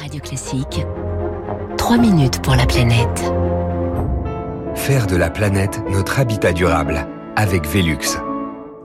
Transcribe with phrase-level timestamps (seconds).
[0.00, 0.86] Radio Classique,
[1.76, 3.32] 3 minutes pour la planète.
[4.74, 8.18] Faire de la planète notre habitat durable avec Velux.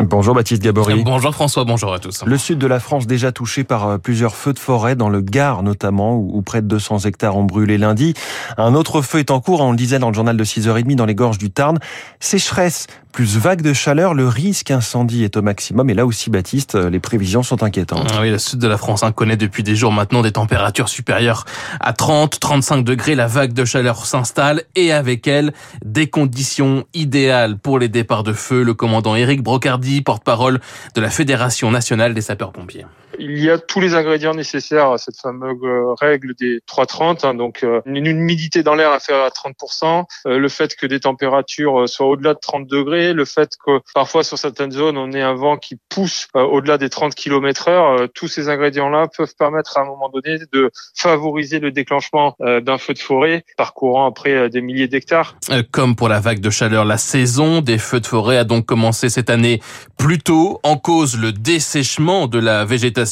[0.00, 1.02] Bonjour Baptiste Gabory.
[1.04, 2.24] Bonjour François, bonjour à tous.
[2.24, 5.20] Le sud de la France déjà touché par euh, plusieurs feux de forêt, dans le
[5.20, 8.14] Gard notamment, où près de 200 hectares ont brûlé lundi.
[8.56, 11.06] Un autre feu est en cours, on le disait dans le journal de 6h30 dans
[11.06, 11.78] les gorges du Tarn.
[12.20, 12.86] Sécheresse
[13.18, 15.90] plus vague de chaleur, le risque incendie est au maximum.
[15.90, 18.08] Et là aussi, Baptiste, euh, les prévisions sont inquiétantes.
[18.14, 20.88] Ah oui, le sud de la France hein, connaît depuis des jours maintenant des températures
[20.88, 21.44] supérieures
[21.80, 23.16] à 30, 35 degrés.
[23.16, 25.52] La vague de chaleur s'installe et avec elle,
[25.84, 28.62] des conditions idéales pour les départs de feu.
[28.62, 30.60] Le commandant Éric Brocardi, porte-parole
[30.94, 32.86] de la Fédération nationale des sapeurs-pompiers
[33.18, 35.58] il y a tous les ingrédients nécessaires à cette fameuse
[36.00, 40.38] règle des 330, hein, donc euh, une humidité dans l'air à faire à 30%, euh,
[40.38, 44.24] le fait que des températures euh, soient au-delà de 30 degrés, le fait que parfois
[44.24, 48.28] sur certaines zones on ait un vent qui pousse au-delà des 30 km heure, tous
[48.28, 52.98] ces ingrédients-là peuvent permettre à un moment donné de favoriser le déclenchement d'un feu de
[52.98, 55.36] forêt parcourant après des milliers d'hectares.
[55.72, 59.08] Comme pour la vague de chaleur, la saison des feux de forêt a donc commencé
[59.08, 59.60] cette année
[59.96, 63.07] plus tôt, en cause le dessèchement de la végétation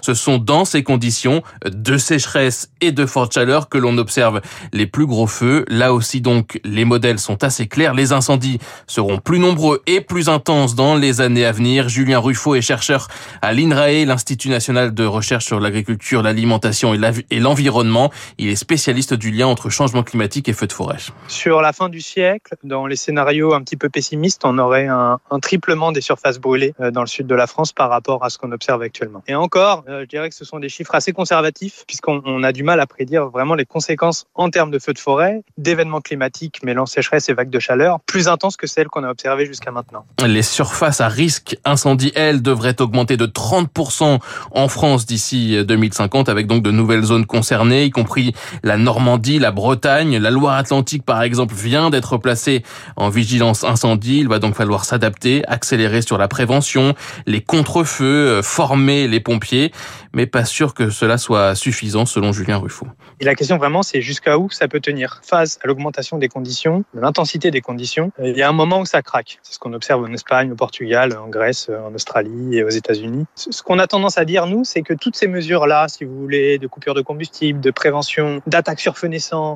[0.00, 4.40] ce sont dans ces conditions de sécheresse et de forte chaleur que l'on observe
[4.72, 5.64] les plus gros feux.
[5.68, 7.94] Là aussi donc, les modèles sont assez clairs.
[7.94, 11.88] Les incendies seront plus nombreux et plus intenses dans les années à venir.
[11.88, 13.08] Julien Ruffo est chercheur
[13.42, 18.10] à l'INRAE, l'Institut national de recherche sur l'agriculture, l'alimentation et l'environnement.
[18.38, 20.98] Il est spécialiste du lien entre changement climatique et feux de forêt.
[21.28, 25.18] Sur la fin du siècle, dans les scénarios un petit peu pessimistes, on aurait un,
[25.42, 28.38] triplement des surfaces brûlées euh, dans le sud de la France par rapport à ce
[28.38, 29.22] qu'on observe actuellement.
[29.34, 32.80] Encore, euh, je dirais que ce sont des chiffres assez conservatifs, puisqu'on a du mal
[32.80, 37.28] à prédire vraiment les conséquences en termes de feux de forêt, d'événements climatiques mêlant sécheresse
[37.28, 40.04] et vagues de chaleur, plus intenses que celles qu'on a observées jusqu'à maintenant.
[40.26, 44.18] Les surfaces à risque incendie, elles, devraient augmenter de 30%
[44.50, 49.50] en France d'ici 2050, avec donc de nouvelles zones concernées, y compris la Normandie, la
[49.50, 52.62] Bretagne, la Loire-Atlantique, par exemple, vient d'être placée
[52.96, 54.18] en vigilance incendie.
[54.18, 56.94] Il va donc falloir s'adapter, accélérer sur la prévention,
[57.26, 59.72] les contre-feux, euh, former les pompiers,
[60.12, 62.86] mais pas sûr que cela soit suffisant selon Julien Ruffo.
[63.20, 65.20] Et la question vraiment, c'est jusqu'à où ça peut tenir?
[65.24, 68.12] Face à l'augmentation des conditions, de l'intensité des conditions.
[68.22, 69.38] Il y a un moment où ça craque.
[69.42, 73.24] C'est ce qu'on observe en Espagne, au Portugal, en Grèce, en Australie et aux États-Unis.
[73.34, 76.58] Ce qu'on a tendance à dire, nous, c'est que toutes ces mesures-là, si vous voulez,
[76.58, 78.94] de coupure de combustible, de prévention, d'attaque sur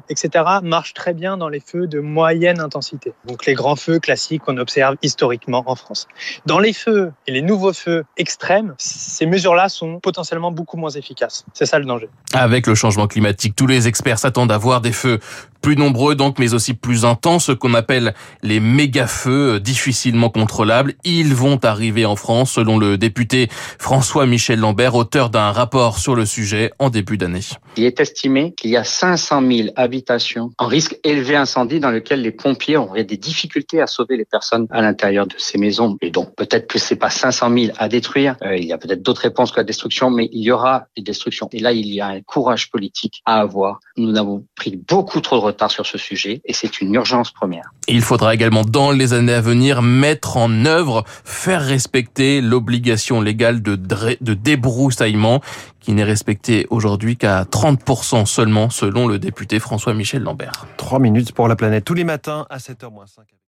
[0.08, 3.12] etc., marchent très bien dans les feux de moyenne intensité.
[3.24, 6.08] Donc les grands feux classiques qu'on observe historiquement en France.
[6.46, 11.44] Dans les feux et les nouveaux feux extrêmes, ces mesures-là sont potentiellement beaucoup moins efficaces.
[11.52, 12.08] C'est ça le danger.
[12.34, 15.18] Avec le changement climatique, tous les experts s'attendent à voir des feux
[15.60, 20.94] plus nombreux donc, mais aussi plus intenses, ce qu'on appelle les méga-feux euh, difficilement contrôlables.
[21.04, 23.48] Ils vont arriver en France, selon le député
[23.78, 27.40] François-Michel Lambert, auteur d'un rapport sur le sujet en début d'année.
[27.76, 32.22] Il est estimé qu'il y a 500 000 habitations en risque élevé incendie dans lesquelles
[32.22, 35.96] les pompiers auraient des difficultés à sauver les personnes à l'intérieur de ces maisons.
[36.00, 38.36] Et donc peut-être que c'est pas 500 000 à détruire.
[38.42, 41.02] Euh, il y a peut-être d'autres réponses que la destruction, mais il y aura des
[41.02, 41.48] destructions.
[41.52, 43.78] Et là, il y a un courage politique à avoir.
[43.96, 47.70] Nous avons pris beaucoup trop de retard sur ce sujet et c'est une urgence première.
[47.86, 53.62] Il faudra également dans les années à venir mettre en œuvre, faire respecter l'obligation légale
[53.62, 55.40] de, de débroussaillement
[55.80, 60.66] qui n'est respectée aujourd'hui qu'à 30% seulement selon le député François-Michel Lambert.
[60.76, 63.38] Trois minutes pour la planète tous les matins à 7h05.